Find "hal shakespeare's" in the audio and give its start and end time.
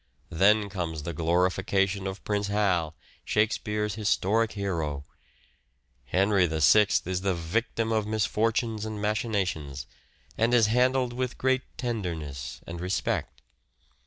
2.47-3.93